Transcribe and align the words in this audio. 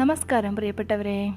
നമസ്കാരം 0.00 0.56
പ്രിയപ്പെട്ടവരെ. 0.56 1.32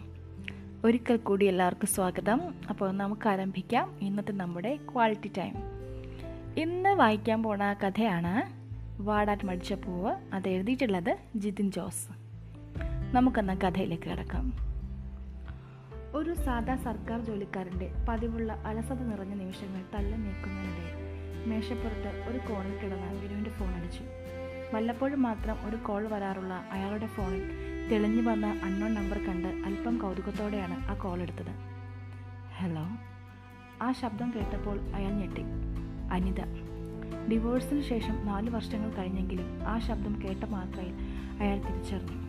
ഒരിക്കൽ 0.86 1.18
കൂടി 1.18 1.46
എല്ലാവർക്കും 1.46 1.88
സ്വാഗതം. 1.88 2.56
അപ്പോൾ 2.70 2.92
നമുക്ക് 2.92 3.30
ആരംഭിക്കാം. 3.30 4.00
ഇന്നത്തെ 4.02 4.32
നമ്മുടെ 4.32 4.76
ക്വാളിറ്റി 4.76 5.32
ടൈം 5.38 5.54
ഇന്ന് 6.58 6.90
വായിക്കാൻ 6.90 7.44
പോണ 7.44 7.74
കഥയാണ് 7.74 8.34
വാടാൻ 9.02 9.38
മടിച്ച 9.44 9.74
പൂവ് 9.74 10.16
അത് 10.34 10.50
എഴുതിയിട്ടുള്ളത് 10.50 11.18
ജിതിൻ 11.36 11.72
ജോസ്. 11.72 12.08
നമുക്കെന്ന 13.16 13.54
കഥയിലേക്ക് 13.54 14.04
കിടക്കാം. 14.04 14.54
ഒരു 16.16 16.34
സാധാ 16.34 16.76
സർക്കാർ 16.76 17.22
ജോലിക്കാരന്റെ 17.22 17.92
പതിവുള്ള 18.10 18.54
അലസത 18.54 19.02
നിറഞ്ഞ 19.02 19.34
നിമിഷങ്ങൾ 19.34 19.82
തള്ളി 19.94 20.18
നീക്കുന്നതിനിടെ 20.18 20.88
മേശപ്പുറത്ത് 21.46 22.30
ഒരു 22.30 22.38
കോണിൽ 22.38 22.78
കിടന്ന 22.78 23.22
വിനുവിന്റെ 23.22 23.50
ഫോൺ 23.50 23.74
അടിച്ചു. 23.74 24.04
വല്ലപ്പോഴും 24.76 25.22
മാത്രം 25.22 25.70
ഒരു 25.70 25.76
കോൾ 25.76 26.08
വരാറുള്ള 26.08 26.54
അയാളുടെ 26.72 27.08
ഫോണിൽ 27.08 27.71
തെളിഞ്ഞു 27.90 28.22
വന്ന 28.22 28.46
അൺനോൺ 28.64 28.94
നമ്പർ 28.94 29.18
കണ്ട് 29.26 29.48
അല്പം 29.48 29.98
കൗതുകത്തോടെയാണ് 29.98 30.88
ആ 30.88 30.94
കോൾ 30.94 31.22
എടുത്തത്. 31.22 31.52
ഹലോ 32.56 32.88
ആ 33.82 33.92
ശബ്ദം 33.92 34.34
കേട്ടപ്പോൾ 34.36 34.80
അയാൾ 34.96 35.12
ഞെട്ടി. 35.12 35.42
അനിത 36.12 36.44
ഡിവോഴ്സിന് 37.32 37.82
ശേഷം 37.82 38.26
നാല് 38.26 38.50
വർഷങ്ങൾ 38.50 38.90
കഴിഞ്ഞെങ്കിലും 38.90 39.68
ആ 39.68 39.80
ശബ്ദം 39.80 40.22
കേട്ട 40.22 40.44
മാത്രയിൽ 40.44 40.94
അയാൾ 41.40 41.58
തിരിച്ചറിഞ്ഞു. 41.62 42.22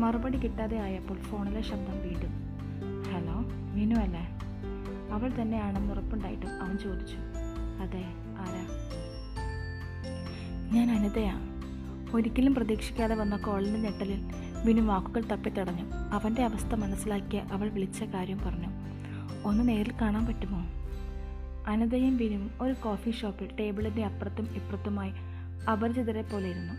മറുപടി 0.00 0.38
കിട്ടാതെ 0.38 0.78
ആയപ്പോൾ 0.78 1.18
ഫോണിലെ 1.18 1.62
ശബ്ദം 1.62 2.00
വീണ്ടും 2.00 2.32
ഹലോ 3.12 3.44
വിനു 3.74 3.94
അല്ലേ? 3.94 4.38
അവൾ 5.12 5.42
തന്നെയാണെന്ന് 5.42 5.94
ഉറപ്പുണ്ടായിട്ടും 5.94 6.62
അവൻ 6.62 6.78
ചോദിച്ചു. 6.78 7.16
അതെ 7.82 8.04
ആരാ? 8.38 8.66
ഞാൻ 10.72 10.90
അനിതയാ. 10.90 11.40
ഒരിക്കലും 12.14 12.54
പ്രതീക്ഷിക്കാതെ 12.54 13.14
വന്ന 13.14 13.36
കോളിന്റെ 13.36 13.80
ഞെട്ടലിൽ 13.80 14.21
വിനു 14.66 14.80
വാക്കുകൾ 14.80 15.20
തപ്പിത്തടഞ്ഞു 15.20 15.84
അവന്റെ 16.12 16.42
അവസ്ഥ 16.42 16.74
മനസ്സിലാക്കിയ 16.74 17.38
അവൾ 17.38 17.68
വിളിച്ച 17.68 18.02
കാര്യം 18.02 18.38
പറഞ്ഞു. 18.38 18.68
ഒന്ന് 19.44 19.68
നേരിൽ 19.68 19.92
കാണാൻ 20.00 20.26
പറ്റുമോ? 20.26 20.62
അനതയും 21.66 22.16
വിനും 22.16 22.50
ഒരു 22.60 22.72
കോഫി 22.72 23.10
ഷോപ്പിൽ 23.10 23.56
ടേബിളിന്റെ 23.56 24.04
അപ്പുറത്തും 24.04 24.48
ഇപ്പുറത്തുമായി 24.56 25.12
അപരിചിതരെ 25.72 26.22
പോലെ 26.22 26.48
ഇരുന്നു. 26.48 26.72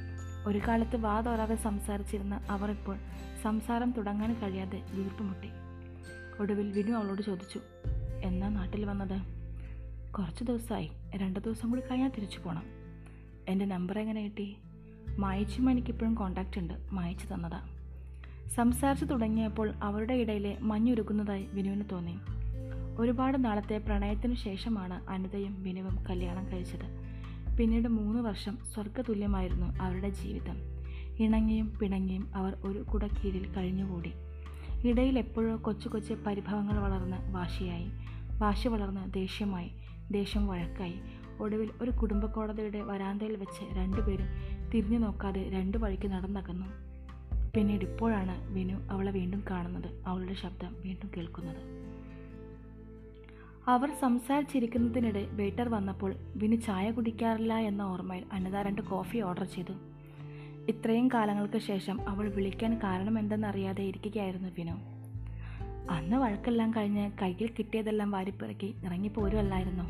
ഒരു 0.50 0.62
കാലത്ത് 0.68 0.96
വാതോരാതെ 0.96 1.56
സംസാരിച്ചിരുന്ന 1.56 2.42
അവർ 2.50 2.72
ഇപ്പോൾ 2.72 2.98
സംസാരം 3.44 3.94
തുടങ്ങാൻ 3.98 4.34
കഴിയാതെ 4.34 4.82
വീർപ്പുമുട്ടി 4.92 5.50
ഒടുവിൽ 6.40 6.72
വിനു 6.72 6.92
അവളോട് 6.92 7.22
ചോദിച്ചു 7.22 7.60
എന്നാ 8.24 8.50
നാട്ടിൽ 8.50 8.86
വന്നത്? 8.86 9.22
കുറച്ച് 10.14 10.44
ദിവസമായി. 10.44 10.92
രണ്ട് 11.16 11.40
ദിവസം 11.40 11.70
കൂടി 11.70 11.82
കഴിഞ്ഞാൽ 11.82 12.10
തിരിച്ചു 12.10 12.40
പോകണം 12.40 12.64
എന്റെ 13.48 13.66
നമ്പർ 13.66 14.00
എങ്ങനെ 14.00 14.24
കിട്ടി? 14.24 14.58
മായച്ചും 15.18 15.72
എനിക്കിപ്പോഴും 15.72 16.16
കോണ്ടാക്റ്റ് 16.16 16.60
ഉണ്ട്. 16.60 16.74
മായിച്ചു 16.92 17.34
തന്നതാ. 17.34 17.73
സംസാരിച്ചു 18.50 19.06
തുടങ്ങിയപ്പോൾ 19.06 19.74
അവരുടെ 19.84 20.14
ഇടയിലെ 20.14 20.58
മഞ്ഞുരുക്കുന്നതായി 20.62 21.48
വിനുവിന് 21.54 21.84
തോന്നി. 21.92 22.18
ഒരുപാട് 22.98 23.46
നാളത്തെ 23.46 23.78
പ്രണയത്തിനു 23.78 24.34
ശേഷമാണ് 24.34 25.10
അനിതയും 25.10 25.64
വിനുവും 25.64 26.04
കല്യാണം 26.10 26.52
കഴിച്ചത്. 26.52 27.14
പിന്നീട് 27.58 27.88
മൂന്ന് 27.88 28.22
വർഷം 28.22 28.58
സ്വർഗതുല്യമായിരുന്നു 28.74 29.66
അവരുടെ 29.82 30.10
ജീവിതം. 30.10 30.58
ഇണങ്ങിയും 31.20 31.74
പിണങ്ങിയും 31.82 32.32
അവർ 32.36 32.58
ഒരു 32.66 32.80
കുടക്കീഴിൽ 32.80 33.54
കഴിഞ്ഞുകൂടി. 33.54 34.14
ഇടയിൽ 34.86 35.20
എപ്പോഴോ 35.20 35.58
കൊച്ചു 35.58 35.88
കൊച്ചു 35.88 36.14
പരിഭവങ്ങൾ 36.14 36.80
വളർന്ന് 36.80 37.34
വാശിയായി. 37.34 37.92
വാശി 38.40 38.68
വളർന്ന് 38.68 39.14
ദേഷ്യമായി. 39.14 39.72
ദേഷ്യം 40.12 40.48
വഴക്കായി. 40.48 40.96
ഒടുവിൽ 41.40 41.70
ഒരു 41.82 41.92
കുടുംബ 41.92 42.26
കോടതിയുടെ 42.26 42.82
വരാന്തയിൽ 42.82 43.36
വെച്ച് 43.36 43.78
രണ്ടുപേരും 43.78 44.28
തിരിഞ്ഞു 44.70 44.98
നോക്കാതെ 44.98 45.50
രണ്ടു 45.50 45.78
വഴിക്ക് 45.78 46.08
നടന്നകന്നു. 46.12 46.93
പിന്നീട് 47.56 47.86
ഇപ്പോഴാണ് 47.86 48.54
വിനു 48.54 48.74
അവളെ 48.92 49.12
വീണ്ടും 49.12 49.44
കാണുന്നത്. 49.50 50.04
അവളുടെ 50.08 50.34
ശബ്ദം 50.34 50.76
വീണ്ടും 50.82 51.12
കേൾക്കുന്നത്. 51.18 51.58
അവർ 53.68 53.92
സംസാരിച്ചിരിക്കുന്നതിനിടെ 54.02 55.28
വെയിറ്റർ 55.32 55.70
വന്നപ്പോൾ 55.70 56.16
വിനു 56.36 56.56
ചായ 56.56 56.92
കുടിക്കാറില്ല 56.92 57.54
എന്ന 57.54 57.82
ഓർമ്മയിൽ 57.82 58.24
അനിത 58.32 58.56
രണ്ട് 58.56 58.82
കോഫി 58.82 59.18
ഓർഡർ 59.18 59.44
ചെയ്തു. 59.44 59.74
ഇത്രയും 60.70 61.08
കാലങ്ങൾക്ക് 61.08 61.58
ശേഷം 61.58 62.10
അവൾ 62.10 62.30
വിളിക്കാൻ 62.30 62.78
കാരണം 62.78 63.20
എന്തെന്നറിയാതെ 63.20 63.84
ഇരിക്കുകയായിരുന്നു 63.84 64.50
വിനു. 64.50 64.76
അന്ന് 65.92 66.18
വഴക്കെല്ലാം 66.18 66.72
കഴിഞ്ഞ് 66.72 67.12
കയ്യിൽ 67.22 67.50
കിട്ടിയതെല്ലാം 67.60 68.12
വാരിപ്പിറക്കി 68.12 68.76
ഇറങ്ങിപ്പോരുമല്ലായിരുന്നു 68.86 69.84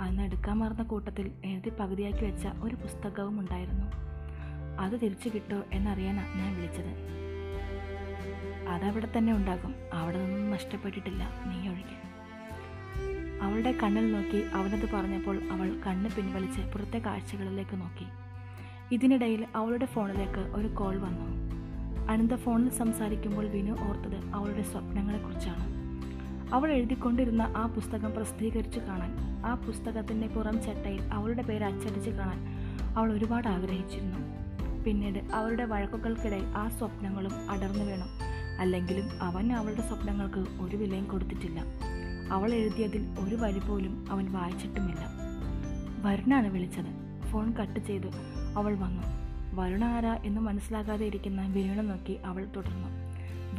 അന്ന് 0.00 0.22
എടുക്കാൻ 0.22 0.58
മറന്ന 0.58 0.82
കൂട്ടത്തിൽ 0.82 1.32
എഴുതി 1.44 1.70
പകുതിയാക്കി 1.70 2.24
വെച്ച 2.24 2.46
ഒരു 2.46 2.74
പുസ്തകവും 2.74 3.40
ഉണ്ടായിരുന്നു. 3.40 4.13
അത് 4.80 4.92
തിരിച്ചു 4.92 5.28
കിട്ടോ 5.28 5.62
എന്നറിയാനാണ് 5.72 6.38
ഞാൻ 6.38 6.56
വിളിച്ചത്. 6.56 7.14
അതവിടെ 8.68 9.08
തന്നെ 9.18 9.32
ഉണ്ടാകും. 9.32 9.74
അവിടെ 9.92 10.24
നിന്നും 10.24 10.50
നഷ്ടപ്പെട്ടിട്ടില്ല. 10.50 11.28
നീ 11.46 11.68
ഒഴികെ. 11.68 12.04
അവളുടെ 13.42 13.72
കണ്ണിൽ 13.72 14.12
നോക്കി 14.12 14.44
അവനത് 14.54 14.94
പറഞ്ഞപ്പോൾ 14.94 15.42
അവൾ 15.52 15.80
കണ്ണ് 15.86 16.10
പിൻവലിച്ച് 16.10 16.60
പുറത്തെ 16.60 16.98
കാഴ്ചകളിലേക്ക് 16.98 17.76
നോക്കി. 17.76 18.06
ഇതിനിടയിൽ 18.94 19.46
അവളുടെ 19.54 19.86
ഫോണിലേക്ക് 19.86 20.56
ഒരു 20.56 20.68
കോൾ 20.68 20.98
വന്നു. 20.98 21.44
അനന്ത 22.10 22.32
ഫോണിൽ 22.32 22.70
സംസാരിക്കുമ്പോൾ 22.70 23.46
വിനു 23.46 23.72
ഓർത്തത് 23.72 24.28
അവളുടെ 24.34 24.62
സ്വപ്നങ്ങളെക്കുറിച്ചാണ്. 24.62 25.74
അവൾ 26.54 26.72
എഴുതിക്കൊണ്ടിരുന്ന 26.72 27.42
ആ 27.42 27.66
പുസ്തകം 27.66 28.12
പ്രസിദ്ധീകരിച്ചു 28.12 28.78
കാണാൻ 28.78 29.16
ആ 29.46 29.54
പുസ്തകത്തിന്റെ 29.54 30.26
പുറം 30.26 30.62
ചട്ടയിൽ 30.62 31.02
അവളുടെ 31.02 31.42
പേര് 31.42 31.64
അച്ചടിച്ച് 31.64 32.10
കാണാൻ 32.10 32.46
അവൾ 32.96 33.12
ഒരുപാട് 33.12 33.48
ആഗ്രഹിച്ചിരുന്നു. 33.48 34.43
പിന്നീട് 34.86 35.18
അവരുടെ 35.18 35.64
വഴക്കുകൾക്കിടയിൽ 35.64 36.44
ആ 36.44 36.68
സ്വപ്നങ്ങളും 36.68 37.50
അടർന്നു 37.50 37.84
വേണം. 37.84 38.06
അല്ലെങ്കിലും 38.60 39.22
അവൻ 39.22 39.52
അവളുടെ 39.52 39.88
സ്വപ്നങ്ങൾക്ക് 39.88 40.62
ഒരു 40.62 40.76
വിലയും 40.76 41.04
കൊടുത്തിട്ടില്ല. 41.04 41.60
അവൾ 42.32 42.54
എഴുതിയതിൽ 42.54 43.16
ഒരു 43.20 43.34
വരി 43.34 43.58
പോലും 43.58 44.06
അവൻ 44.10 44.32
വായിച്ചിട്ടുമില്ല. 44.32 45.06
വരുണാണ് 46.02 46.48
വിളിച്ചത്. 46.48 47.22
ഫോൺ 47.28 47.52
കട്ട് 47.52 47.80
ചെയ്ത്. 47.80 48.06
അവൾ 48.56 48.74
വന്നു. 48.74 49.02
വരുണ 49.60 49.84
ആരാ 49.84 50.14
എന്ന് 50.14 50.40
മനസ്സിലാകാതെ 50.40 51.06
ഇരിക്കുന്ന 51.06 51.42
വിനുവിനെ 51.42 51.82
നോക്കി 51.82 52.12
അവൾ 52.12 52.44
തുടർന്നു. 52.56 52.88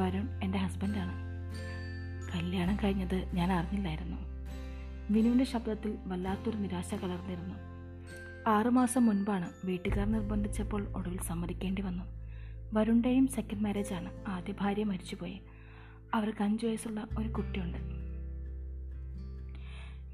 വരുൺ 0.03 0.28
എന്റെ 0.44 0.57
ഹസ്ബൻഡാണ്. 0.57 1.25
കല്യാണം 2.36 2.78
കഴിഞ്ഞത് 2.84 3.30
ഞാൻ 3.34 3.52
അറിഞ്ഞില്ലായിരുന്നു. 3.53 4.18
വിനുവിന്റെ 5.09 5.46
ശബ്ദത്തിൽ 5.46 5.97
വല്ലാത്തൊരു 6.06 6.57
നിരാശ 6.57 6.96
കലർന്നിരുന്നു. 6.96 7.75
ആറുമാസം 8.47 9.06
മുൻപാണ് 9.06 9.50
വീട്ടുകാർ 9.66 10.11
നിർബന്ധിച്ചപ്പോൾ 10.11 10.88
ഒടുവിൽ 10.95 11.19
സമ്മതിക്കേണ്ടി 11.22 11.81
വന്നു. 11.81 12.03
വരുണിന്റെയും 12.73 13.28
സെക്കൻഡ് 13.28 13.61
മാരേജാണ് 13.61 14.11
ആദ്യ 14.28 14.53
ഭാര്യ 14.61 14.83
മരിച്ചുപോയി. 14.83 15.41
അവർക്ക് 16.13 16.44
അഞ്ച് 16.44 16.66
വയസ്സുള്ള 16.66 17.07
ഒരു 17.19 17.29
കുട്ടിയുണ്ട്. 17.29 17.78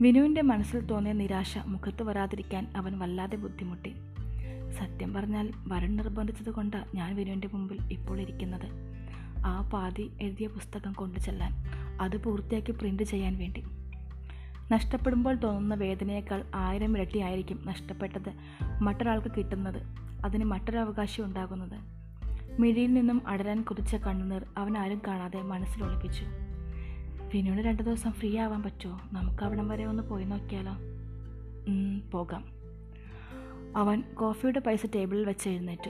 വിനുവിന്റെ 0.02 0.42
മനസ്സിൽ 0.42 0.80
തോന്നിയ 0.80 1.14
നിരാശ 1.14 1.58
മുഖത്ത് 1.58 2.04
വരാതിരിക്കാൻ 2.04 2.74
അവൻ 2.78 3.00
വല്ലാതെ 3.00 3.38
ബുദ്ധിമുട്ടി. 3.38 3.90
സത്യം 4.72 5.14
പറഞ്ഞാൽ 5.14 5.52
വരൺ 5.68 5.96
നിർബന്ധിച്ചത് 5.96 6.50
കൊണ്ടാണ് 6.50 6.96
ഞാൻ 6.96 7.16
വിനുവിന്റെ 7.16 7.48
മുമ്പിൽ 7.54 7.82
ഇപ്പോൾ 7.92 8.22
ഇരിക്കുന്നത്. 8.22 8.68
ആ 9.46 9.70
പാതി 9.74 10.12
എഴുതിയ 10.22 10.48
പുസ്തകം 10.48 10.94
കൊണ്ടു 10.94 11.20
ചെല്ലാൻ 11.20 11.52
അത് 12.02 12.24
പൂർത്തിയാക്കി 12.24 12.72
പ്രിന്റ് 12.72 13.04
ചെയ്യാൻ 13.04 13.38
വേണ്ടി. 13.38 13.64
നഷ്ടപ്പെടുമ്പോൾ 14.72 15.36
തോന്നുന്ന 15.36 15.76
വേദനയേക്കാൾ 15.76 16.44
ആയിരം 16.56 16.98
ഇരട്ടിയായിരിക്കും 16.98 17.64
നഷ്ടപ്പെട്ടത് 17.66 18.34
മറ്റൊരാൾക്ക് 18.82 19.28
കിട്ടുന്നത് 19.38 19.82
അതിന് 20.26 20.44
മറ്റൊരു 20.44 20.78
അവകാശം 20.78 21.26
ഉണ്ടാകുന്നത്. 21.26 21.80
മിഴിയിൽ 22.62 22.94
നിന്നും 22.94 23.22
അടരാൻ 23.28 23.62
കുതിച്ച 23.62 23.96
കണ്ണുനീർ 23.96 24.46
അവൻ 24.58 24.78
ആരും 24.78 25.02
കാണാതെ 25.08 25.42
മനസ്സിൽ 25.42 25.84
ഒളിപ്പിച്ചു. 25.84 26.24
വിനുവിന് 27.34 27.62
രണ്ട് 27.62 27.84
ദിവസം 27.84 28.12
ഫ്രീ 28.12 28.38
ആവാൻ 28.38 28.64
പറ്റുമോ? 28.64 29.02
നമുക്ക് 29.14 29.44
അവിടം 29.44 29.68
വരെ 29.68 29.86
ഒന്ന് 29.86 30.04
പോയി 30.04 30.24
നോക്കിയാലോ? 30.24 30.74
പോകാം. 32.12 32.46
അവൻ 33.76 34.02
കോഫിയുടെ 34.02 34.60
പൈസ 34.60 34.82
ടേബിളിൽ 34.96 35.26
വെച്ച് 35.26 35.50
എഴുന്നേറ്റു. 35.50 35.90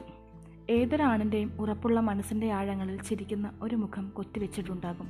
ഏതൊരാണിന്റെയും 0.70 1.58
ഉറപ്പുള്ള 1.60 2.00
മനസ്സിന്റെ 2.00 2.52
ആഴങ്ങളിൽ 2.52 3.02
ചിരിക്കുന്ന 3.02 3.52
ഒരു 3.62 3.76
മുഖം 3.76 4.10
കൊത്തിവെച്ചിട്ടുണ്ടാകും. 4.10 5.10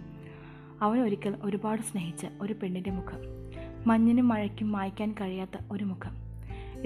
അവൻ 0.82 1.00
ഒരിക്കൽ 1.00 1.36
ഒരുപാട് 1.42 1.82
സ്നേഹിച്ച 1.82 2.26
ഒരു 2.42 2.54
പെണ്ണിന്റെ 2.54 2.92
മുഖം. 2.92 3.41
മഞ്ഞിനും 3.88 4.28
മഴയ്ക്കും 4.28 4.72
മായ്ക്കാൻ 4.72 5.16
കഴിയാത്ത 5.22 5.58
ഒരു 5.72 5.84
മുഖം. 5.84 6.14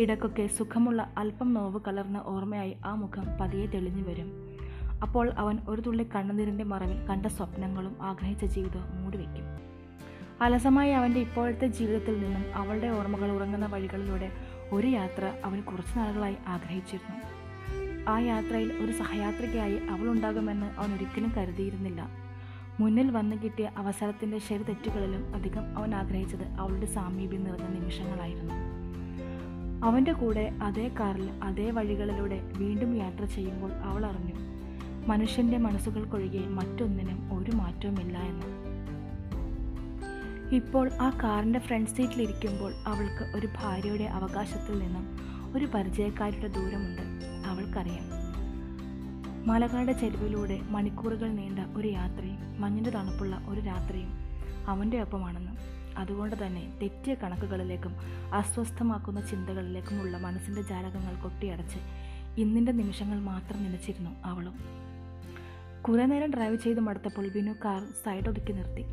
ഇടക്കൊക്കെ 0.02 0.48
സുഖമുള്ള 0.48 1.14
അല്പം 1.18 1.54
നോവ് 1.54 1.80
കലർന്ന 1.88 2.22
ഓർമ്മയായി 2.26 2.78
ആ 2.86 2.96
മുഖം 2.96 3.26
പതിയെ 3.42 3.66
തെളിഞ്ഞു 3.66 4.04
വരും. 4.10 4.58
അപ്പോൾ 5.02 5.32
അവൻ 5.32 5.60
ഒരു 5.70 5.82
തുള്ളി 5.82 6.04
കണ്ണുനീരിന്റെ 6.16 6.64
മറവിൽ 6.64 7.08
കണ്ട 7.08 7.26
സ്വപ്നങ്ങളും 7.26 7.96
ആഗ്രഹിച്ച 8.02 8.46
ജീവിതവും 8.46 9.02
മൂടിവെക്കും 9.02 9.60
അലസമായി 10.42 10.92
അവന്റെ 10.92 11.20
ഇപ്പോഴത്തെ 11.20 11.68
ജീവിതത്തിൽ 11.68 12.20
നിന്നും 12.20 12.56
അവളുടെ 12.56 12.88
ഓർമ്മകൾ 12.88 13.32
ഉറങ്ങുന്ന 13.32 13.66
വഴികളിലൂടെ 13.66 14.32
ഒരു 14.72 14.88
യാത്ര 14.88 15.34
അവൻ 15.46 15.62
കുറച്ചു 15.62 15.98
നാളുകളായി 15.98 16.38
ആഗ്രഹിച്ചിരുന്നു. 16.48 17.46
ആ 18.10 18.20
യാത്രയിൽ 18.20 18.74
ഒരു 18.74 18.92
സഹയാത്രികയായി 18.92 19.76
അവളുണ്ടാകുമെന്ന് 19.90 20.66
അവൻ 20.66 20.94
ഒരിക്കലും 20.94 21.32
കരുതിയിരുന്നില്ല. 21.38 22.25
മുന്നിൽ 22.80 23.12
വന്നു 23.12 23.36
കിട്ടിയ 23.36 23.72
അവസരത്തിന്റെ 23.78 24.40
ശരി 24.40 24.64
തെറ്റുകളിലും 24.64 25.36
അധികം 25.36 25.78
അവൻ 25.78 25.96
ആഗ്രഹിച്ചത് 25.96 26.44
അവളുടെ 26.44 26.86
സാമീപ്യം 26.86 27.44
നിറഞ്ഞ 27.44 27.80
നിമിഷങ്ങളായിരുന്നു. 27.80 28.54
അവന്റെ 29.86 30.14
കൂടെ 30.14 30.58
അതേ 30.64 30.92
കാറിൽ 31.00 31.30
അതേ 31.44 31.72
വഴികളിലൂടെ 31.72 32.42
വീണ്ടും 32.58 32.96
യാത്ര 32.96 33.26
ചെയ്യുമ്പോൾ 33.26 33.74
അവൾ 33.74 34.06
അറിഞ്ഞു 34.06 34.34
മനുഷ്യന്റെ 35.08 35.58
മനസ്സുകൾക്കൊഴികെ 35.58 36.48
മറ്റൊന്നിനും 36.48 37.40
ഒരു 37.40 37.52
മാറ്റവുമില്ല 37.52 38.18
എന്ന്. 38.18 38.66
ഇപ്പോൾ 40.56 40.92
ആ 40.94 41.10
കാറിന്റെ 41.24 41.60
ഫ്രണ്ട് 41.60 41.92
സീറ്റിലിരിക്കുമ്പോൾ 41.92 42.74
അവൾക്ക് 42.86 43.38
ഒരു 43.38 43.48
ഭാര്യയുടെ 43.48 44.04
അവകാശത്തിൽ 44.04 44.80
നിന്നും 44.80 45.06
ഒരു 45.56 45.66
പരിചയക്കാരുടെ 45.66 46.48
ദൂരമുണ്ട് 46.48 47.02
അവൾക്കറിയാം. 47.48 48.35
മലകളുടെ 49.46 49.94
ചെരുവിലൂടെ 49.94 50.62
മണിക്കൂറുകൾ 50.62 51.28
നീണ്ട 51.28 51.60
ഒരു 51.78 51.88
യാത്രയും 51.88 52.62
മഞ്ഞിന്റെ 52.62 52.90
തണുപ്പുള്ള 52.90 53.46
ഒരു 53.48 53.62
രാത്രിയും 53.62 54.10
അവന്റെ 54.68 55.02
ഒപ്പമാണെന്ന്. 55.02 55.52
അതുകൊണ്ട് 55.98 56.46
തന്നെ 56.46 56.80
തെറ്റിയ 56.82 57.14
കണക്കുകളിലേക്കും 57.14 57.96
അസ്വസ്ഥമാക്കുന്ന 58.34 59.30
ചിന്തകളിലേക്കുമുള്ള 59.30 60.18
മനസ്സിന്റെ 60.18 60.62
ജാലകങ്ങൾ 60.62 61.24
കൊട്ടിയടച്ച് 61.24 61.78
ഇന്നിന്റെ 62.42 62.72
നിമിഷങ്ങൾ 62.72 63.20
മാത്രം 63.20 63.64
നിലച്ചിരുന്നു 63.64 64.10
അവളും. 64.24 64.56
കുറേ 65.82 66.06
നേരം 66.06 66.34
ഡ്രൈവ് 66.34 66.58
ചെയ്ത് 66.58 66.80
മടുത്തപ്പോൾ 66.80 67.28
വിനു 67.28 67.54
കാർ 67.66 67.82
സൈഡ് 68.06 68.30
ഒതുക്കി 68.30 68.52
നിർത്തി. 68.52 68.86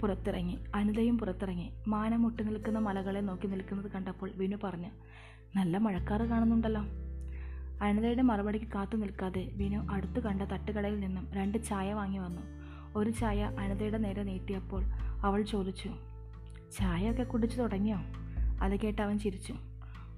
പുറത്തിറങ്ങി 0.00 0.58
അനിതയും 0.74 1.18
പുറത്തിറങ്ങി. 1.18 1.70
മാനം 1.88 2.22
മുട്ടി 2.22 2.44
നിൽക്കുന്ന 2.44 2.78
മലകളെ 2.78 3.20
നോക്കി 3.20 3.46
നിൽക്കുന്നത് 3.46 3.90
കണ്ടപ്പോൾ 3.90 4.30
വിനു 4.36 4.56
പറഞ്ഞു 4.64 4.90
നല്ല 5.56 5.78
മഴക്കാറ് 5.78 6.22
കാണുന്നുണ്ടല്ലോ. 6.22 7.09
അനിതയുടെ 7.82 8.22
മറുപടിക്ക് 8.22 8.66
കാത്തു 8.74 8.96
നിൽക്കാതെ 8.96 9.50
വിനു 9.52 9.78
അടുത്ത് 9.90 10.22
കണ്ട 10.22 10.42
തട്ടുകടയിൽ 10.42 11.00
നിന്നും 11.00 11.28
രണ്ട് 11.32 11.64
ചായ 11.64 11.92
വാങ്ങി 11.92 12.18
വന്നു. 12.18 12.42
ഒരു 12.96 13.10
ചായ 13.10 13.42
അനിതയുടെ 13.58 13.98
നേരെ 13.98 14.22
നീട്ടിയപ്പോൾ 14.22 14.82
അവൾ 15.22 15.42
ചോദിച്ചു 15.42 15.88
ചായയൊക്കെ 16.78 17.22
കുടിച്ചു 17.22 17.60
തുടങ്ങിയോ? 17.60 17.98
അത് 18.62 18.80
കേട്ട് 18.80 19.02
അവൻ 19.02 19.18
ചിരിച്ചു. 19.18 19.54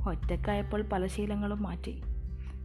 ഒറ്റക്കായപ്പോൾ 0.08 0.82
പല 0.82 1.06
ശീലങ്ങളും 1.06 1.62
മാറ്റി. 1.62 2.02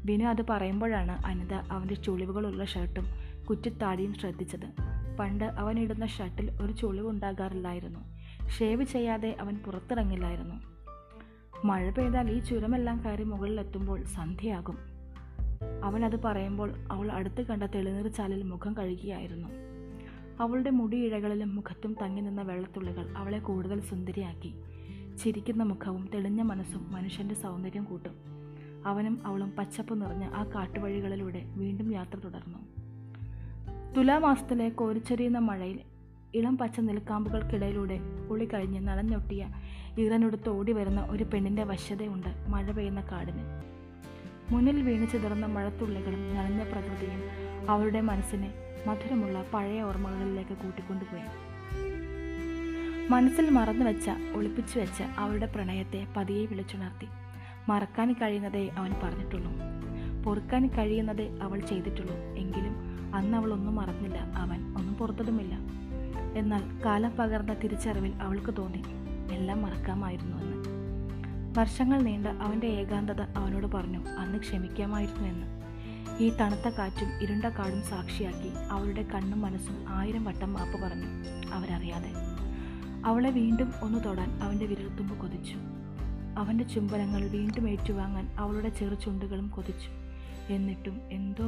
വിനു 0.05 0.25
അത് 0.25 0.47
പറയുമ്പോഴാണ് 0.49 1.11
അനിത 1.25 1.53
അവന്റെ 1.53 1.95
ചുളിവുകളുള്ള 1.95 2.65
ഷർട്ടും 2.65 3.05
കുറ്റിത്താടിയും 3.49 4.13
ശ്രദ്ധിച്ചത്. 4.13 4.71
പണ്ട് 5.19 5.43
അവൻ 5.43 5.79
ഇടുന്ന 5.79 6.05
ഷർട്ടിൽ 6.05 6.51
ഒരു 6.61 6.71
ചുളിവുണ്ടാകാറില്ലായിരുന്നു. 6.71 7.99
ഷേവ് 8.49 8.83
ചെയ്യാതെ 8.83 9.35
അവൻ 9.39 9.57
പുറത്തിറങ്ങില്ലായിരുന്നു. 9.57 10.76
മഴ 11.65 11.89
പെയ്താൽ 11.89 12.31
ഈ 12.31 12.39
ചുരമെല്ലാം 12.39 13.03
കയറി 13.05 13.23
മുകളിലെത്തുമ്പോൾ 13.23 14.03
സന്ധ്യയാകും. 14.03 14.77
അവൻ 15.83 16.05
അത് 16.05 16.23
പറയുമ്പോൾ 16.23 16.73
അവൾ 16.91 17.11
അടുത്ത് 17.11 17.41
കണ്ട 17.41 17.63
തെളിനീർ 17.63 18.07
ചാലിൽ 18.07 18.43
മുഖം 18.43 18.77
കഴുകിയായിരുന്നു. 18.77 19.47
അവളുടെ 20.39 20.69
മുടിയിഴകളിലും 20.69 21.55
മുഖത്തും 21.55 21.95
തങ്ങി 22.01 22.21
നിന്ന 22.21 22.41
വെള്ളത്തുള്ളികൾ 22.41 23.17
അവളെ 23.17 23.39
കൂടുതൽ 23.39 23.81
സുന്ദരിയാക്കി. 23.81 24.53
ചിരിക്കുന്ന 25.23 25.63
മുഖവും 25.63 26.09
തെളിഞ്ഞ 26.13 26.41
മനസ്സും 26.41 26.91
മനുഷ്യന്റെ 26.91 27.35
സൗന്ദര്യം 27.35 27.83
കൂട്ടും. 27.83 28.15
അവനും 28.85 29.21
അവളും 29.25 29.51
പച്ചപ്പ് 29.57 30.01
നിറഞ്ഞ് 30.01 30.25
ആ 30.25 30.43
കാട്ടുവഴികളിലൂടെ 30.43 31.43
വീണ്ടും 31.45 31.93
യാത്ര 31.93 32.19
തുടർന്നു. 32.19 32.57
തുലാമാസത്തിലെ 33.97 34.69
കോരിച്ചൊരിയുന്ന 34.69 35.37
മഴയിൽ 35.37 35.79
ഇളം 36.33 36.57
പച്ച 36.57 36.79
നിലക്കാമ്പുകൾക്കിടയിലൂടെ 36.79 37.99
ഉളി 38.29 38.45
കഴിഞ്ഞ് 38.45 38.87
നനഞ്ഞൊട്ടിയ 38.87 39.47
ഈറനൊടുത്ത് 39.97 40.49
ഓടി 40.49 40.71
വരുന്ന 40.71 41.07
ഒരു 41.09 41.23
പെണ്ണിന്റെ 41.23 41.63
വശ്യതയുണ്ട് 41.63 42.27
മഴ 42.47 42.71
പെയ്യുന്ന 42.71 43.01
കാടിന്. 43.01 43.61
മുന്നിൽ 44.53 44.81
വീണ് 44.81 45.11
ചിതറുന്ന 45.11 45.45
മഴത്തുള്ളികളും 45.45 46.35
നനഞ്ഞ 46.35 46.63
പ്രകൃതിയും 46.63 47.23
അവരുടെ 47.69 48.01
മനസ്സിനെ 48.01 48.53
മധുരമുള്ള 48.87 49.45
പഴയ 49.53 49.81
ഓർമ്മകളിലേക്ക് 49.81 50.57
കൂട്ടിക്കൊണ്ടുപോയി. 50.57 51.21
മനസ്സിൽ 53.09 53.49
മറന്നു 53.49 53.85
വെച്ച 53.85 54.09
ഒളിപ്പിച്ചു 54.35 54.79
വെച്ച 54.79 55.03
അവരുടെ 55.17 55.45
പ്രണയത്തെ 55.45 56.07
പതിയെ 56.17 56.45
വിളിച്ചുണർത്തി. 56.45 57.07
മറക്കാൻ 57.69 58.13
കഴിയുന്നതേ 58.13 58.69
അവൻ 58.69 58.91
പറഞ്ഞിട്ടുള്ളൂ. 59.03 59.51
പൊറുക്കാൻ 60.23 60.67
കഴിയുന്നതേ 60.67 61.37
അവൾ 61.41 61.59
ചെയ്തിട്ടുള്ളൂ. 61.59 62.15
എങ്കിലും 62.15 62.75
അന്ന് 63.15 63.37
അവൾ 63.37 63.53
ഒന്നും 63.53 63.75
മറന്നില്ല. 63.75 64.17
അവൻ 64.17 64.75
ഒന്നും 64.77 64.93
പുറത്തതുമില്ല. 64.93 65.53
എന്നാൽ 66.37 66.81
കാലം 66.85 67.11
പകർന്ന 67.19 67.53
തിരിച്ചറിവിൽ 67.53 68.15
അവൾക്ക് 68.15 68.57
തോന്നി. 68.57 69.06
എല്ലാം 69.33 69.61
മറക്കാമായിരുന്നു 69.61 70.37
എന്ന് 70.37 70.77
വർഷങ്ങൾ 71.59 72.01
നീണ്ട 72.01 72.27
അവന്റെ 72.27 72.67
ഏകാന്തത 72.67 73.21
അവനോട് 73.21 73.67
പറഞ്ഞു 73.67 74.07
അന്ന് 74.07 74.39
ക്ഷമിക്കാമായിരുന്നു 74.39 75.27
എന്ന് 75.27 75.57
ഈ 76.23 76.29
തണുത്ത 76.29 76.69
കാറ്റും 76.69 77.23
ഇരുണ്ട 77.23 77.45
കാടും 77.45 77.83
സാക്ഷിയാക്കി 77.83 78.51
അവളുടെ 78.71 79.03
കണ്ണും 79.03 79.41
മനസ്സും 79.41 79.85
ആയിരം 79.89 80.23
വട്ടം 80.23 80.53
മാപ്പ് 80.53 80.81
പറഞ്ഞു 80.81 81.05
അവരറിയാതെ. 81.53 82.11
അവളെ 83.05 83.29
വീണ്ടും 83.29 83.73
ഒന്ന് 83.81 84.03
തൊടാൻ 84.05 84.43
അവന്റെ 84.43 84.65
വിരൽത്തുമ്പ് 84.65 85.19
കൊതിച്ചു. 85.19 85.55
അവന്റെ 86.37 86.63
ചുംബനങ്ങൾ 86.63 87.27
വീണ്ടും 87.29 87.69
ഏറ്റുവാങ്ങാൻ 87.69 88.35
അവളുടെ 88.37 88.69
ചെറു 88.69 88.95
ചുണ്ടുകളും 88.95 89.47
കൊതിച്ചു. 89.47 89.89
എന്നിട്ടും 90.53 91.01
എന്തോ 91.11 91.45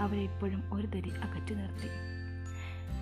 അവരെ 0.00 0.20
ഇപ്പോഴും 0.20 0.74
ഒരു 0.74 0.86
തരി 0.86 1.10
അകറ്റി 1.10 1.54
നിർത്തി. 1.54 2.15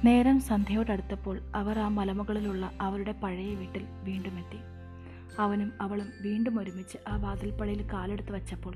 നേരം 0.05 0.41
സന്ധ്യയോടടുത്തപ്പോൾ 0.41 1.41
അവർ 1.55 1.79
ആ 1.79 1.89
മലമുകളിലുള്ള 1.89 2.71
അവരുടെ 2.81 3.13
പഴയ 3.13 3.55
വീട്ടിൽ 3.55 3.85
വീണ്ടും 4.03 4.39
എത്തി. 4.39 4.59
അവനും 5.39 5.73
അവളും 5.81 6.09
വീണ്ടും 6.23 6.61
ഒരുമിച്ച് 6.61 6.99
ആ 7.09 7.17
വാതിൽപ്പടിയിൽ 7.17 7.93
കാലെടുത്ത് 7.93 8.33
വച്ചപ്പോൾ 8.33 8.75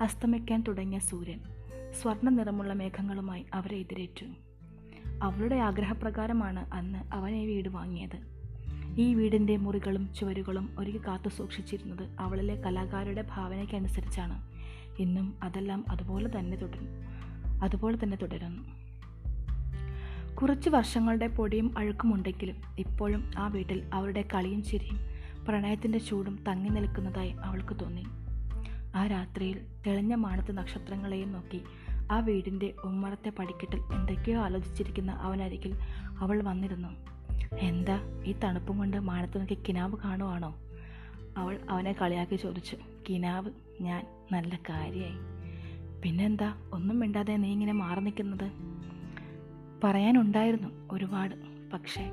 അസ്തമിക്കാൻ 0.00 0.64
തുടങ്ങിയ 0.68 0.98
സൂര്യൻ 0.98 1.40
സ്വർണ 2.02 2.28
നിറമുള്ള 2.28 2.72
മേഘങ്ങളുമായി 2.72 3.46
അവരെ 3.54 3.76
എതിരേറ്റു. 3.76 4.26
അവളുടെ 5.22 5.56
ആഗ്രഹപ്രകാരമാണ് 5.56 6.74
അന്ന് 6.74 7.14
അവൻ 7.14 7.34
ഈ 7.34 7.46
വീട് 7.46 7.68
വാങ്ങിയത്. 7.68 8.18
ഈ 8.98 9.14
വീടിന്റെ 9.14 9.56
മുറികളും 9.56 10.14
ചുവരുകളും 10.14 10.76
ഒരുക്കി 10.78 10.98
കാത്തു 10.98 11.28
സൂക്ഷിച്ചിരുന്നത് 11.28 12.16
അവളിലെ 12.20 12.54
കലാകാരുടെ 12.54 13.24
ഭാവനയ്ക്കനുസരിച്ചാണ്. 13.30 14.48
ഇന്നും 15.02 15.38
അതെല്ലാം 15.42 15.84
അതുപോലെ 15.88 16.38
തന്നെ 16.38 16.56
തുടരുന്നു 16.56 16.90
അതുപോലെ 17.64 17.98
തന്നെ 18.02 18.16
തുടരുന്നു. 18.16 18.85
കുറച്ച് 20.42 20.70
വർഷങ്ങളുടെ 20.70 21.26
പൊടിയും 21.26 21.78
അഴുക്കുമുണ്ടെങ്കിലും 21.78 22.56
ഇപ്പോഴും 22.78 23.30
ആ 23.38 23.48
വീട്ടിൽ 23.48 23.90
അവരുടെ 23.94 24.24
കളിയും 24.34 24.62
ചിരിയും 24.62 24.98
പ്രണയത്തിന്റെ 25.48 25.98
ചൂടും 25.98 26.44
തങ്ങി 26.48 26.68
നിൽക്കുന്നതായി 26.68 27.30
അവൾക്ക് 27.30 27.80
തോന്നി. 27.80 28.04
ആ 28.94 29.06
രാത്രിയിൽ 29.06 29.60
തെളിഞ്ഞ 29.86 30.14
മാനത്ത് 30.14 30.56
നക്ഷത്രങ്ങളെയും 30.56 31.32
നോക്കി 31.32 31.62
ആ 32.12 32.20
വീടിന്റെ 32.20 32.74
ഉമ്മറത്തെ 32.84 33.30
പടിക്കെട്ടിൽ 33.30 33.80
എന്തൊക്കെയോ 33.80 34.40
ആലോചിച്ചിരിക്കുന്ന 34.40 35.12
അവനരികിൽ 35.12 35.76
അവൾ 36.18 36.42
വന്നിരുന്നു. 36.42 36.88
എന്താ 37.58 38.22
ഈ 38.26 38.32
തണുപ്പും 38.32 38.78
കൊണ്ട് 38.78 39.00
മാനത്ത് 39.00 39.38
നോക്കി 39.38 39.58
കിനാവ് 39.68 39.96
കാണുവാണോ? 40.04 40.56
അവൾ 41.36 41.58
അവനെ 41.70 41.92
കളിയാക്കി 41.92 42.36
ചോദിച്ചു. 42.36 42.76
കിനാവ്? 43.08 43.50
ഞാൻ 43.80 44.06
നല്ല 44.32 44.58
കാര്യമായി 44.70 45.36
പിന്നെന്താ? 46.02 46.54
ഒന്നും 46.72 46.98
മിണ്ടാതെ 46.98 47.36
നീ 47.36 47.52
ഇങ്ങനെ 47.52 47.72
മാറി 47.72 48.00
നിൽക്കുന്നത്? 48.00 48.75
പറയാനുണ്ടായിരുന്നു 49.84 50.68
ഒരുപാട്. 50.90 51.34
പക്ഷേ 51.70 52.10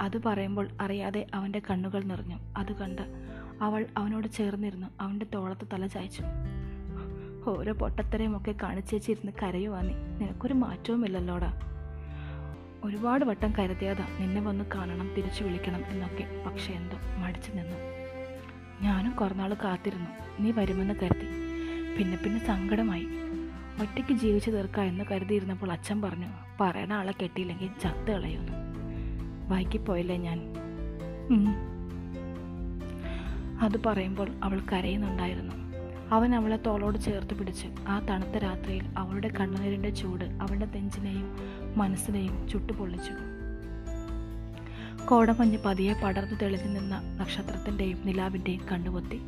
അത് 0.00 0.22
പറയുമ്പോൾ 0.22 0.68
അറിയാതെ 0.80 1.26
അവന്റെ 1.34 1.62
കണ്ണുകൾ 1.70 2.02
നിറഞ്ഞു. 2.02 2.38
അത് 2.56 2.72
കണ്ട് 2.72 3.02
അവൾ 3.62 3.86
അവനോട് 3.96 4.28
ചേർന്നിരുന്നു. 4.28 4.86
അവന്റെ 5.00 5.26
തോളത്ത് 5.34 5.66
തല 5.72 5.86
ചായച്ചു. 5.86 6.22
ഓരോ 7.50 7.72
പൊട്ടത്തരയുമൊക്കെ 7.72 8.54
കാണിച്ചേച്ചിരുന്ന് 8.62 9.32
കരയുവാ 9.42 9.80
നീ. 9.80 9.94
നിനക്കൊരു 9.94 10.54
മാറ്റവുമില്ലല്ലോടാ 10.54 11.60
ഒരുപാട് 12.84 13.24
വട്ടം 13.24 13.52
കരുതിയതാ 13.58 14.06
നിന്നെ 14.20 14.40
വന്ന് 14.40 14.64
കാണണം 14.74 15.14
തിരിച്ചു 15.14 15.44
വിളിക്കണം 15.44 15.82
എന്നൊക്കെ. 15.88 16.42
പക്ഷെ 16.46 16.72
എന്തോ 16.72 16.96
മടിച്ചു 17.18 17.52
നിന്നു. 17.52 17.76
ഞാനും 18.82 19.12
കുറനാൾ 19.12 19.54
കാത്തിരുന്നു. 19.54 20.40
നീ 20.40 20.50
വരുമെന്ന് 20.50 20.94
കരുതി. 20.94 21.26
പിന്നെ 21.98 22.16
പിന്നെ 22.16 22.46
സങ്കടമായി. 22.46 23.06
ഒറ്റയ്ക്ക് 23.82 24.12
ജീവിച്ചു 24.12 24.50
തീർക്കാം 24.50 24.84
എന്ന് 24.84 25.04
കരുതിയിരുന്നപ്പോൾ 25.10 25.72
അച്ഛൻ 25.72 26.02
പറഞ്ഞു 26.02 26.26
പറയണ 26.60 26.92
ആളെ 26.92 27.14
കെട്ടിയില്ലെങ്കിൽ 27.22 27.70
ചത്ത് 27.82 28.10
കളയുന്നു 28.12 28.52
വൈകിപ്പോയില്ലേ 29.48 30.16
ഞാൻ. 30.16 30.38
അത് 33.60 33.76
പറയുമ്പോൾ 33.86 34.28
അവൾ 34.42 34.60
കരയുന്നുണ്ടായിരുന്നു. 34.72 35.54
അവൻ 36.14 36.34
അവളെ 36.34 36.56
തോളോട് 36.56 36.98
ചേർത്ത് 36.98 37.34
പിടിച്ച് 37.38 37.66
ആ 37.88 37.94
തണുത്ത 38.10 38.36
രാത്രിയിൽ 38.38 38.84
അവളുടെ 38.98 39.28
കണ്ണുനീരിന്റെ 39.28 39.90
ചൂട് 39.90 40.24
അവളുടെ 40.24 40.66
നെഞ്ചിനെയും 40.66 41.28
മനസ്സിനെയും 41.76 42.48
ചുട്ടുപൊള്ളിച്ചു. 42.48 43.14
കോടമഞ്ഞ് 45.06 45.58
പതിയെ 45.64 45.92
പടർന്നു 45.92 46.38
തെളിഞ്ഞു 46.42 46.78
നിന്ന 46.78 46.94
നക്ഷത്രത്തിന്റെയും 47.20 47.98
നിലാവിന്റെയും 48.04 48.60
കണ്ണുപൊത്തി. 48.72 49.20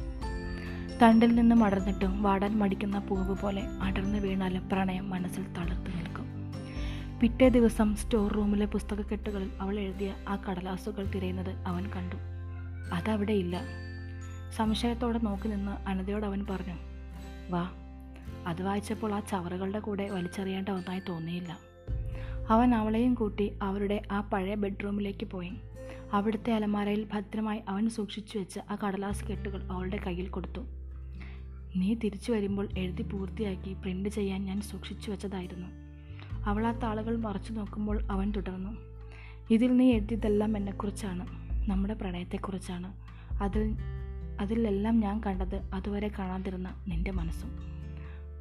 തണ്ടിൽ 1.02 1.34
നിന്ന് 1.34 1.56
മടർന്നിട്ടും 1.56 2.22
വാടാൻ 2.22 2.58
മടിക്കുന്ന 2.58 2.98
പൂവ് 2.98 3.36
പോലെ 3.42 3.62
അടർന്നു 3.82 4.18
വീണാലും 4.18 4.68
പ്രണയം 4.68 5.10
മനസ്സിൽ 5.10 5.52
തളർത്തു 5.52 5.90
നിൽക്കും. 5.96 6.26
പിറ്റേ 7.20 7.48
ദിവസം 7.48 7.96
സ്റ്റോർ 7.96 8.32
റൂമിലെ 8.32 8.66
പുസ്തകക്കെട്ടുകളിൽ 8.66 9.50
അവൾ 9.60 9.78
എഴുതിയ 9.78 10.14
ആ 10.28 10.36
കടലാസുകൾ 10.36 11.04
തിരയുന്നത് 11.04 11.50
അവൻ 11.66 11.90
കണ്ടു. 11.90 12.16
അതവിടെ 12.94 13.32
ഇല്ല. 13.32 13.60
സംശയത്തോടെ 14.56 15.18
നോക്കി 15.18 15.48
നിന്ന് 15.48 15.88
അനതയോട് 15.88 16.26
അവൻ 16.26 16.46
പറഞ്ഞു 16.50 16.74
വാ 17.50 17.70
അത് 18.46 18.62
വായിച്ചപ്പോൾ 18.62 19.14
ആ 19.14 19.20
ചവറുകളുടെ 19.20 19.78
കൂടെ 19.78 20.10
വലിച്ചെറിയേണ്ട 20.10 20.68
ഒന്നായി 20.68 21.02
തോന്നിയില്ല 21.08 21.58
അവൻ 22.50 22.74
അവളെയും 22.74 23.14
കൂട്ടി 23.14 23.58
അവരുടെ 23.62 24.02
ആ 24.12 24.20
പഴയ 24.20 24.54
ബെഡ്റൂമിലേക്ക് 24.54 25.26
പോയി. 25.26 25.52
അവിടുത്തെ 26.12 26.52
അലമാരയിൽ 26.52 27.06
ഭദ്രമായി 27.12 27.60
അവൻ 27.68 27.88
സൂക്ഷിച്ചു 27.88 28.38
വെച്ച 28.38 28.58
ആ 28.70 28.76
കടലാസ് 28.86 29.24
കെട്ടുകൾ 29.24 29.62
അവളുടെ 29.62 29.96
കയ്യിൽ 30.06 30.28
കൊടുത്തു. 30.28 30.79
നീ 31.76 31.94
തിരിച്ചു 31.94 32.32
വരുമ്പോൾ 32.32 32.68
എഴുതി 32.78 33.02
പൂർത്തിയാക്കി 33.02 33.72
പ്രിന്റ് 33.72 34.08
ചെയ്യാൻ 34.08 34.44
ഞാൻ 34.44 34.60
സൂക്ഷിച്ചു 34.60 35.10
വെച്ചതായിരുന്നു. 35.10 35.66
അവൾ 36.44 36.66
ആ 36.66 36.72
താളുകൾ 36.72 37.16
മറച്ചു 37.16 37.52
നോക്കുമ്പോൾ 37.52 38.02
അവൻ 38.10 38.30
തുടർന്നു. 38.30 38.70
ഇതിൽ 39.50 39.76
നീ 39.76 39.92
എഴുതിയതെല്ലാം 39.92 40.56
എന്നെക്കുറിച്ചാണ് 40.56 41.26
നമ്മുടെ 41.70 41.94
പ്രണയത്തെക്കുറിച്ചാണ്. 41.94 42.92
അതിൽ 43.42 43.76
അതിലെല്ലാം 44.40 45.00
ഞാൻ 45.00 45.20
കണ്ടത് 45.26 45.70
അതുവരെ 45.74 46.10
കാണാതിരുന്ന 46.18 46.84
നിന്റെ 46.88 47.10
മനസ്സും. 47.10 47.50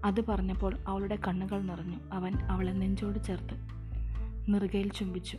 അത് 0.06 0.26
പറഞ്ഞപ്പോൾ 0.26 0.78
അവളുടെ 0.88 1.18
കണ്ണുകൾ 1.28 1.62
നിറഞ്ഞു. 1.62 1.98
അവൻ 2.14 2.34
അവളെ 2.36 2.72
നെഞ്ചോട് 2.72 3.24
ചേർത്ത് 3.24 3.54
നിറുകയിൽ 4.54 4.90
ചുംബിച്ചു. 4.90 5.38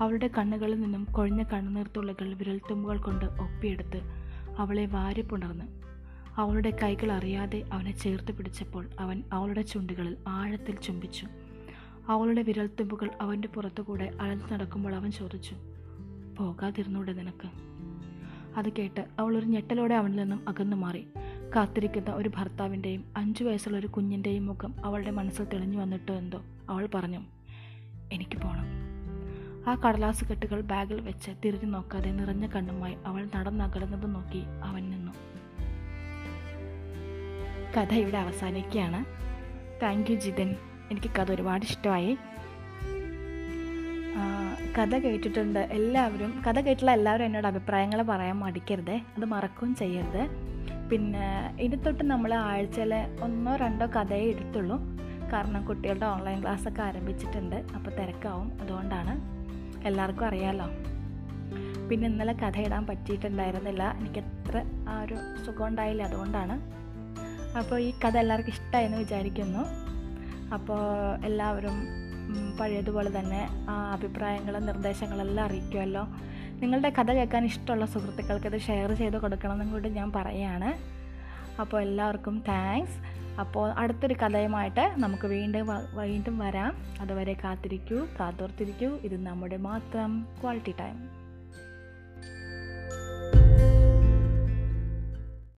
അവളുടെ 0.00 0.30
കണ്ണുകളിൽ 0.38 0.80
നിന്നും 0.80 1.04
കൊഴിഞ്ഞ 1.04 1.42
കണ്ണുനീർത്തുള്ളികൾ 1.42 2.34
വിരൽത്തുമ്പുകൾ 2.34 2.98
കൊണ്ട് 2.98 3.24
ഒപ്പിയെടുത്ത് 3.24 4.00
അവളെ 4.58 4.86
വാരിപ്പുണർന്ന് 4.86 5.83
അവളുടെ 6.36 6.70
കൈകൾ 6.82 7.12
അറിയാതെ 7.12 7.64
അവനെ 7.72 7.98
ചേർത്ത് 7.98 8.32
പിടിച്ചപ്പോൾ 8.32 8.88
അവൻ 9.00 9.22
അവളുടെ 9.32 9.62
ചുണ്ടുകളിൽ 9.62 10.16
ആഴത്തിൽ 10.28 10.76
ചുംബിച്ചു. 10.76 11.26
അവളുടെ 12.08 12.42
വിരൽത്തുമ്പുകൾ 12.42 13.10
അവന്റെ 13.20 13.48
പുറത്തുകൂടെ 13.48 14.12
അഴഞ്ഞു 14.20 14.54
നടക്കുമ്പോൾ 14.54 14.94
അവൻ 14.94 15.10
ചോദിച്ചു 15.10 15.54
പോകാതിരുന്നൂടെ 16.38 17.12
നിനക്ക്? 17.12 17.48
അത് 18.58 18.72
കേട്ട് 18.72 19.04
അവൾ 19.18 19.36
ഒരു 19.36 19.46
ഞെട്ടലോടെ 19.46 19.94
അവനിൽ 19.94 20.16
നിന്നും 20.16 20.48
അകന്നു 20.48 20.76
മാറി. 20.76 21.06
കാത്തിരിക്കുന്ന 21.56 22.10
ഒരു 22.10 22.30
ഭർത്താവിന്റെയും 22.36 23.04
അഞ്ചു 23.16 23.44
വയസ്സുള്ള 23.44 23.78
ഒരു 23.78 23.86
കുഞ്ഞിന്റെയും 23.86 24.46
മുഖം 24.46 24.84
അവളുടെ 24.84 25.10
മനസ്സിൽ 25.10 25.44
തെളിഞ്ഞു 25.44 25.78
വന്നിട്ടോ 25.78 26.14
എന്തോ 26.14 26.42
അവൾ 26.70 26.88
പറഞ്ഞു 26.94 27.20
എനിക്ക് 28.12 28.38
പോകണം 28.38 28.66
ആ 29.68 29.74
കടലാസ് 29.74 30.24
കെട്ടുകൾ 30.24 30.60
ബാഗിൽ 30.60 31.00
വെച്ച് 31.00 31.30
തിരിഞ്ഞു 31.44 31.72
നോക്കാതെ 31.72 32.10
നിറഞ്ഞ 32.10 32.46
കണ്ണുമായി 32.46 32.96
അവൾ 33.06 33.28
നടന്നകലുന്നത് 33.36 34.14
നോക്കി 34.14 34.42
അവൻ 34.64 34.90
നിന്നു. 34.90 35.12
കഥ 37.76 37.94
ഇവിടെ 37.94 38.18
അവസാനിക്കുകയാണ്. 38.18 39.04
Thank 39.82 40.10
you 40.10 40.16
Jithan. 40.16 40.50
എനിക്ക് 40.90 41.10
കഥ 41.18 41.32
ഒരുപാട് 41.32 41.64
ഇഷ്ടമായി. 41.64 42.18
കഥ 44.78 44.98
കേട്ടിട്ടുണ്ട് 44.98 45.58
എല്ലാവരും. 45.58 46.42
കഥ 46.46 46.60
കേട്ടുള്ള 46.60 46.90
എല്ലാവരും 46.90 47.24
എന്നോട് 47.24 47.46
അഭിപ്രായങ്ങൾ 47.46 48.02
പറയാൻ 48.02 48.36
മടിക്കരുത്. 48.38 48.90
അത് 48.90 49.24
മറക്കുകയും 49.24 49.74
ചെയ്യരുത്. 49.74 50.22
പിന്നെ 50.90 51.56
ഇനി 51.60 51.76
തൊട്ട് 51.76 52.04
നമ്മൾ 52.04 52.34
ആഴ്ചയിൽ 52.34 52.94
ഒന്നോ 53.22 53.56
രണ്ടോ 53.56 53.86
കഥയേ 53.86 54.24
എടുത്തുള്ളൂ. 54.30 54.78
കാരണം 55.32 55.66
കുട്ടികളുടെ 55.66 56.06
ഓൺലൈൻ 56.06 56.42
ക്ലാസ്സൊക്കെ 56.42 56.82
ആരംഭിച്ചിട്ടുണ്ട്. 56.82 57.56
അപ്പോൾ 57.56 57.90
തിരക്കാവും. 57.90 58.60
അതുകൊണ്ടാണ് 58.60 59.14
എല്ലാവർക്കും 59.86 60.26
അറിയാമല്ലോ 60.26 60.66
പിന്നെ 61.88 62.08
ഇന്നലെ 62.08 62.32
കഥ 62.32 62.58
ഇടാൻ 62.58 62.86
പറ്റിയിട്ടുണ്ടായിരുന്നില്ല. 62.86 63.94
എനിക്ക് 64.00 64.22
ആ 64.88 65.02
ഒരു 65.02 65.16
സുഖം 65.46 65.66
ഉണ്ടായില്ല. 65.66 66.02
അതുകൊണ്ടാണ് 66.02 66.83
അപ്പോൾ 67.58 67.80
ഈ 67.80 67.90
കഥ 67.90 68.16
എല്ലാവർക്കും 68.16 68.52
ഇഷ്ടമായെന്ന് 68.52 68.98
വിചാരിക്കുന്നു. 68.98 69.62
അപ്പോൾ 70.54 70.80
എല്ലാവരും 71.24 71.76
പഴയതുപോലെ 72.60 73.18
തന്നെ 73.18 73.66
ആ 73.68 73.92
അഭിപ്രായങ്ങളും 73.92 74.66
നിർദ്ദേശങ്ങളെല്ലാം 74.66 75.46
അറിയിക്കുമല്ലോ. 75.46 76.04
നിങ്ങളുടെ 76.60 76.88
കഥ 76.88 77.12
കേൾക്കാൻ 77.12 77.44
ഇഷ്ടമുള്ള 77.44 77.86
സുഹൃത്തുക്കൾക്ക് 77.86 78.46
ഇത് 78.46 78.60
ഷെയർ 78.60 78.92
ചെയ്ത് 78.92 79.16
കൊടുക്കണമെന്നും 79.16 79.72
കൂടി 79.72 79.88
ഞാൻ 79.88 80.12
പറയുകയാണ്. 80.12 80.70
അപ്പോൾ 81.60 81.80
എല്ലാവർക്കും 81.80 82.44
താങ്ക്സ്. 82.48 82.98
അപ്പോൾ 83.40 83.70
അടുത്തൊരു 83.70 84.14
കഥയുമായിട്ട് 84.14 84.94
നമുക്ക് 84.96 85.26
വീണ്ടും 85.26 85.66
വീണ്ടും 85.94 86.38
വരാം. 86.38 86.76
അതുവരെ 87.00 87.32
കാത്തിരിക്കൂ 87.44 88.06
കാത്തോർത്തിരിക്കൂ 88.20 88.86
ഇത് 88.86 89.26
നമ്മുടെ 89.26 89.56
മാത്രം 89.56 90.26
ക്വാളിറ്റി 90.42 90.74
ടൈം. 90.80 91.23